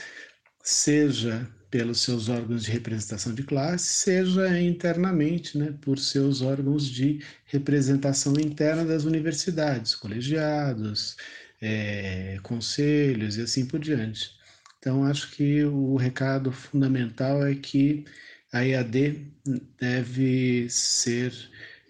seja 0.63 1.49
pelos 1.71 2.03
seus 2.03 2.29
órgãos 2.29 2.65
de 2.65 2.71
representação 2.71 3.35
de 3.35 3.43
classe, 3.43 3.87
seja 3.87 4.61
internamente, 4.61 5.57
né, 5.57 5.75
por 5.81 5.99
seus 5.99 6.43
órgãos 6.43 6.87
de 6.87 7.25
representação 7.47 8.35
interna 8.35 8.85
das 8.85 9.05
universidades, 9.05 9.95
colegiados, 9.95 11.17
é, 11.63 12.39
conselhos 12.43 13.37
e 13.39 13.43
assim 13.43 13.65
por 13.67 13.81
diante. 13.81 14.33
Então, 14.79 15.05
acho 15.05 15.31
que 15.31 15.65
o 15.65 15.97
recado 15.97 16.53
fundamental 16.53 17.47
é 17.47 17.55
que 17.55 18.05
a 18.53 18.67
EAD 18.67 19.33
deve 19.81 20.69
ser 20.69 21.33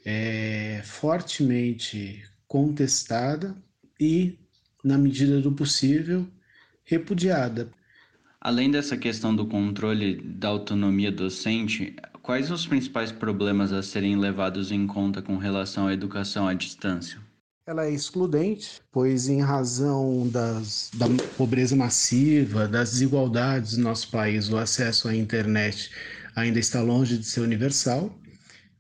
é 0.05 0.83
fortemente 0.85 2.23
contestada 2.47 3.57
e, 3.99 4.39
na 4.85 4.99
medida 4.99 5.41
do 5.41 5.53
possível, 5.53 6.27
repudiada. 6.85 7.71
Além 8.41 8.71
dessa 8.71 8.97
questão 8.97 9.35
do 9.35 9.47
controle 9.47 10.17
da 10.17 10.49
autonomia 10.49 11.13
docente, 11.13 11.95
quais 12.23 12.51
os 12.51 12.67
principais 12.67 13.13
problemas 13.13 13.73
a 13.73 13.83
serem 13.83 14.17
levados 14.17 14.73
em 14.73 14.87
conta 14.87 15.23
com 15.23 15.37
relação 15.37 15.87
à 15.87 15.95
educação 15.95 16.49
à 16.49 16.55
distância? 16.55 17.21
Ela 17.65 17.87
é 17.87 17.93
excludente, 17.93 18.81
pois, 18.91 19.29
em 19.29 19.41
razão 19.41 20.29
das, 20.29 20.91
da 20.95 21.07
pobreza 21.37 21.77
massiva, 21.77 22.67
das 22.67 22.91
desigualdades 22.91 23.77
no 23.77 23.85
nosso 23.85 24.11
país, 24.11 24.51
o 24.51 24.57
acesso 24.57 25.07
à 25.07 25.15
internet 25.15 25.89
ainda 26.35 26.59
está 26.59 26.83
longe 26.83 27.17
de 27.17 27.25
ser 27.25 27.41
universal. 27.41 28.13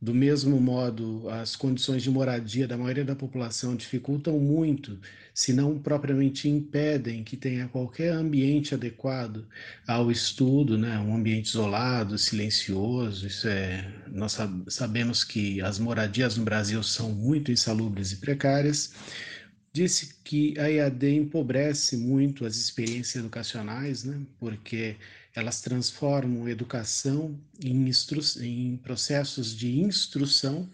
Do 0.03 0.13
mesmo 0.13 0.61
modo, 0.61 1.29
as 1.31 1.55
condições 1.55 2.03
de 2.03 2.11
moradia 2.11 2.67
da 2.67 2.77
maioria 2.77 3.05
da 3.05 3.15
população 3.15 3.77
dificultam 3.77 4.37
muito, 4.37 4.99
se 5.33 5.53
não 5.53 5.79
propriamente 5.79 6.49
impedem 6.49 7.23
que 7.23 7.37
tenha 7.37 7.69
qualquer 7.69 8.13
ambiente 8.13 8.75
adequado 8.75 9.47
ao 9.87 10.11
estudo, 10.11 10.77
né? 10.77 10.99
um 10.99 11.15
ambiente 11.15 11.51
isolado, 11.51 12.19
silencioso. 12.19 13.29
Isso 13.29 13.47
é, 13.47 13.95
nós 14.09 14.37
sabemos 14.67 15.23
que 15.23 15.61
as 15.61 15.79
moradias 15.79 16.37
no 16.37 16.43
Brasil 16.43 16.83
são 16.83 17.13
muito 17.13 17.53
insalubres 17.53 18.11
e 18.11 18.17
precárias. 18.17 18.95
Disse 19.73 20.17
que 20.25 20.59
a 20.59 20.69
EAD 20.69 21.15
empobrece 21.15 21.97
muito 21.97 22.45
as 22.45 22.57
experiências 22.57 23.15
educacionais, 23.23 24.03
né? 24.03 24.21
porque 24.41 24.97
elas 25.35 25.61
transformam 25.61 26.49
educação 26.49 27.39
em, 27.63 27.91
em 28.41 28.77
processos 28.77 29.57
de 29.57 29.81
instrução 29.81 30.71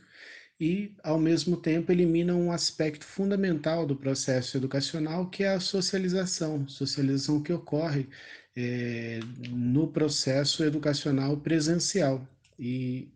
e, 0.60 0.92
ao 1.04 1.18
mesmo 1.18 1.56
tempo, 1.56 1.92
eliminam 1.92 2.40
um 2.40 2.52
aspecto 2.52 3.04
fundamental 3.04 3.86
do 3.86 3.94
processo 3.94 4.56
educacional, 4.56 5.30
que 5.30 5.44
é 5.44 5.48
a 5.50 5.60
socialização, 5.60 6.66
socialização 6.66 7.40
que 7.40 7.52
ocorre 7.52 8.08
é, 8.56 9.20
no 9.50 9.86
processo 9.86 10.64
educacional 10.64 11.36
presencial. 11.36 12.26
E 12.58 13.08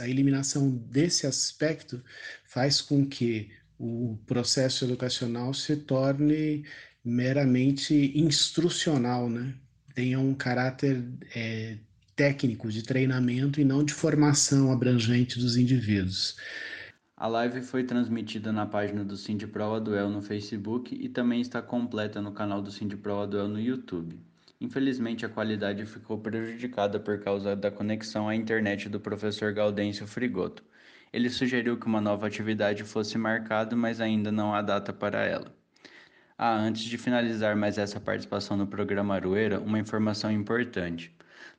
a 0.00 0.08
eliminação 0.08 0.68
desse 0.68 1.28
aspecto 1.28 2.02
faz 2.44 2.80
com 2.80 3.06
que 3.06 3.52
o 3.78 4.18
processo 4.26 4.84
educacional 4.84 5.54
se 5.54 5.76
torne 5.76 6.64
meramente 7.04 8.12
instrucional, 8.18 9.30
né? 9.30 9.54
Tenha 9.94 10.18
um 10.18 10.34
caráter 10.34 11.04
é, 11.34 11.78
técnico 12.16 12.70
de 12.70 12.82
treinamento 12.82 13.60
e 13.60 13.64
não 13.64 13.84
de 13.84 13.94
formação 13.94 14.72
abrangente 14.72 15.38
dos 15.38 15.56
indivíduos. 15.56 16.36
A 17.16 17.28
live 17.28 17.62
foi 17.62 17.84
transmitida 17.84 18.52
na 18.52 18.66
página 18.66 19.04
do 19.04 19.16
Cindy 19.16 19.46
Prova 19.46 19.80
Duel 19.80 20.10
no 20.10 20.20
Facebook 20.20 20.94
e 20.94 21.08
também 21.08 21.40
está 21.40 21.62
completa 21.62 22.20
no 22.20 22.32
canal 22.32 22.60
do 22.60 22.72
Cindy 22.72 22.96
Prova 22.96 23.26
Duel 23.26 23.48
no 23.48 23.60
YouTube. 23.60 24.18
Infelizmente, 24.60 25.24
a 25.24 25.28
qualidade 25.28 25.86
ficou 25.86 26.18
prejudicada 26.18 26.98
por 26.98 27.20
causa 27.20 27.54
da 27.54 27.70
conexão 27.70 28.28
à 28.28 28.34
internet 28.34 28.88
do 28.88 28.98
professor 28.98 29.52
Gaudêncio 29.52 30.06
Frigoto. 30.06 30.64
Ele 31.12 31.30
sugeriu 31.30 31.78
que 31.78 31.86
uma 31.86 32.00
nova 32.00 32.26
atividade 32.26 32.82
fosse 32.82 33.16
marcada, 33.16 33.76
mas 33.76 34.00
ainda 34.00 34.32
não 34.32 34.52
há 34.52 34.60
data 34.60 34.92
para 34.92 35.24
ela. 35.24 35.54
Ah, 36.38 36.56
antes 36.56 36.82
de 36.84 36.98
finalizar 36.98 37.56
mais 37.56 37.78
essa 37.78 38.00
participação 38.00 38.56
no 38.56 38.66
programa 38.66 39.14
Aroeira, 39.14 39.60
uma 39.60 39.78
informação 39.78 40.30
importante. 40.32 41.12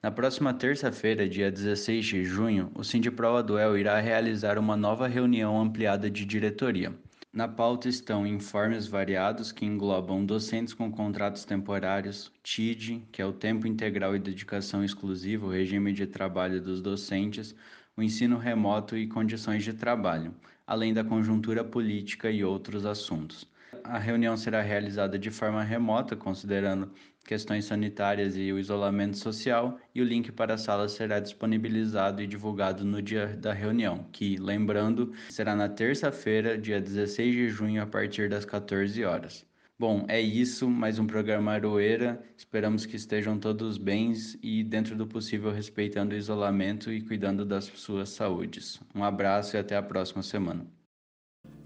Na 0.03 0.11
próxima 0.11 0.53
terça-feira, 0.53 1.27
dia 1.29 1.49
16 1.51 2.05
de 2.05 2.23
junho, 2.25 2.71
o 2.75 2.83
Sindiprova 2.83 3.41
Duel 3.41 3.77
irá 3.77 3.99
realizar 3.99 4.57
uma 4.57 4.75
nova 4.75 5.07
reunião 5.07 5.59
ampliada 5.59 6.09
de 6.09 6.25
diretoria. 6.25 6.93
Na 7.31 7.47
pauta 7.47 7.87
estão 7.87 8.27
informes 8.27 8.85
variados 8.85 9.51
que 9.51 9.65
englobam 9.65 10.25
docentes 10.25 10.73
com 10.73 10.91
contratos 10.91 11.45
temporários, 11.45 12.31
TID, 12.43 13.07
que 13.11 13.21
é 13.21 13.25
o 13.25 13.33
tempo 13.33 13.67
integral 13.67 14.13
e 14.15 14.19
dedicação 14.19 14.83
exclusiva, 14.83 15.45
o 15.45 15.51
regime 15.51 15.93
de 15.93 16.05
trabalho 16.05 16.61
dos 16.61 16.81
docentes, 16.81 17.55
o 17.95 18.03
ensino 18.03 18.37
remoto 18.37 18.97
e 18.97 19.07
condições 19.07 19.63
de 19.63 19.73
trabalho, 19.73 20.35
além 20.67 20.93
da 20.93 21.03
conjuntura 21.03 21.63
política 21.63 22.29
e 22.29 22.43
outros 22.43 22.85
assuntos. 22.85 23.47
A 23.87 23.99
reunião 23.99 24.35
será 24.35 24.63
realizada 24.63 25.17
de 25.17 25.29
forma 25.29 25.63
remota, 25.63 26.15
considerando 26.15 26.91
questões 27.23 27.65
sanitárias 27.65 28.35
e 28.35 28.51
o 28.51 28.57
isolamento 28.57 29.15
social, 29.15 29.79
e 29.93 30.01
o 30.01 30.03
link 30.03 30.31
para 30.31 30.55
a 30.55 30.57
sala 30.57 30.89
será 30.89 31.19
disponibilizado 31.19 32.19
e 32.19 32.25
divulgado 32.25 32.83
no 32.83 32.99
dia 32.99 33.27
da 33.27 33.53
reunião, 33.53 34.03
que, 34.11 34.37
lembrando, 34.37 35.13
será 35.29 35.55
na 35.55 35.69
terça-feira, 35.69 36.57
dia 36.57 36.81
16 36.81 37.35
de 37.35 37.49
junho, 37.49 37.83
a 37.83 37.85
partir 37.85 38.27
das 38.27 38.43
14 38.43 39.03
horas. 39.05 39.45
Bom, 39.77 40.03
é 40.07 40.19
isso, 40.19 40.67
mais 40.67 40.97
um 40.97 41.05
programa 41.05 41.51
Aroeira. 41.51 42.23
Esperamos 42.35 42.87
que 42.87 42.95
estejam 42.95 43.37
todos 43.37 43.77
bens 43.77 44.35
e, 44.41 44.63
dentro 44.63 44.95
do 44.95 45.05
possível, 45.05 45.51
respeitando 45.51 46.15
o 46.15 46.17
isolamento 46.17 46.91
e 46.91 47.01
cuidando 47.01 47.45
das 47.45 47.65
suas 47.65 48.09
saúdes. 48.09 48.79
Um 48.95 49.03
abraço 49.03 49.55
e 49.55 49.59
até 49.59 49.77
a 49.77 49.83
próxima 49.83 50.23
semana. 50.23 50.74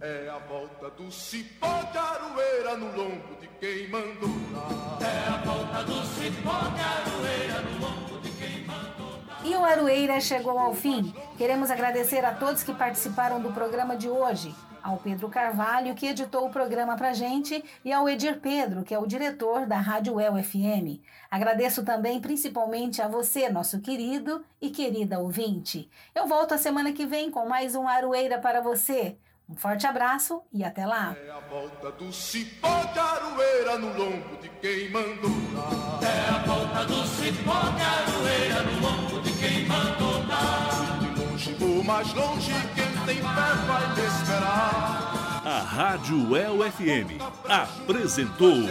É 0.01 0.29
a 0.29 0.37
volta 0.37 0.89
do 0.91 1.11
cipó 1.11 1.83
de 1.91 1.97
aroeira 1.97 2.77
no 2.77 2.85
lombo 2.95 3.35
de 3.41 3.47
quem 3.59 3.89
mandou 3.89 4.29
dar. 4.53 5.05
É 5.05 5.27
a 5.27 5.37
volta 5.43 5.83
do 5.83 6.05
cipó 6.05 6.57
de 6.69 6.81
aroeira 6.81 7.61
no 7.63 7.85
lombo 7.85 8.21
de 8.21 8.31
quem 8.31 8.65
mandou 8.65 9.19
dar. 9.27 9.45
E 9.45 9.53
o 9.53 9.65
Aroeira 9.65 10.21
chegou 10.21 10.57
ao 10.57 10.73
fim. 10.73 11.13
Queremos 11.37 11.69
agradecer 11.69 12.23
a 12.23 12.33
todos 12.33 12.63
que 12.63 12.73
participaram 12.73 13.41
do 13.41 13.51
programa 13.51 13.97
de 13.97 14.07
hoje. 14.07 14.55
Ao 14.81 14.95
Pedro 14.95 15.27
Carvalho, 15.27 15.93
que 15.93 16.07
editou 16.07 16.47
o 16.47 16.49
programa 16.49 16.95
pra 16.95 17.11
gente, 17.11 17.61
e 17.83 17.91
ao 17.91 18.07
Edir 18.07 18.39
Pedro, 18.39 18.83
que 18.83 18.93
é 18.93 18.99
o 18.99 19.05
diretor 19.05 19.65
da 19.65 19.79
Rádio 19.79 20.17
El 20.17 20.41
FM. 20.41 21.03
Agradeço 21.29 21.83
também 21.83 22.21
principalmente 22.21 23.01
a 23.01 23.09
você, 23.09 23.49
nosso 23.49 23.81
querido 23.81 24.45
e 24.61 24.69
querida 24.69 25.19
ouvinte. 25.19 25.89
Eu 26.15 26.25
volto 26.25 26.53
a 26.53 26.57
semana 26.57 26.93
que 26.93 27.05
vem 27.05 27.29
com 27.29 27.45
mais 27.49 27.75
um 27.75 27.85
Aroeira 27.85 28.39
para 28.39 28.61
você. 28.61 29.17
Um 29.49 29.55
forte 29.55 29.87
abraço 29.87 30.43
e 30.53 30.63
até 30.63 30.85
lá. 30.85 31.15
É 31.25 31.31
a 31.31 31.39
volta 31.39 31.91
do 31.93 32.13
cipó 32.13 32.83
de 32.93 32.99
aroeira 32.99 33.79
no 33.79 33.87
lombo 33.97 34.37
de 34.39 34.47
quem 34.61 34.91
mandou 34.91 35.31
dar. 35.51 36.07
É 36.07 36.29
a 36.29 36.37
volta 36.45 36.85
do 36.85 37.03
cipó 37.07 37.59
de 37.71 37.81
aroeira 37.81 38.61
no 38.61 38.79
lombo 38.79 39.19
de 39.21 39.31
quem 39.33 39.65
mandou 39.65 40.23
dar. 40.25 40.99
De 40.99 41.19
longe 41.19 41.57
ou 41.59 41.83
mais 41.83 42.13
longe, 42.13 42.51
quem 42.75 43.05
tem 43.07 43.15
fé 43.15 43.23
vai 43.23 43.95
me 43.95 44.05
esperar. 44.05 45.41
A 45.43 45.59
Rádio 45.61 46.35
El 46.37 46.71
FM 46.71 47.19
apresentou 47.49 48.69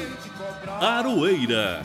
Aroeira, 0.80 1.82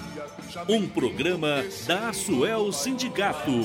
um 0.69 0.87
programa 0.87 1.63
da 1.87 2.09
Asuel 2.09 2.71
Sindicato. 2.71 3.63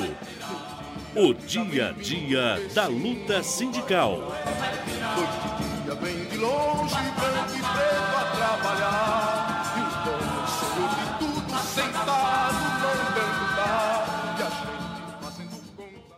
O 1.17 1.33
dia 1.33 1.89
a 1.89 1.93
dia 1.93 2.69
da 2.75 2.87
luta 2.87 3.43
sindical. 3.43 4.33
Dia 5.85 5.95
vem 5.95 6.25
de 6.27 6.37
longe, 6.37 6.95
branco 6.95 7.55
e 7.55 7.61
preto 7.61 8.17
a 8.17 8.25
trabalhar. 8.37 9.18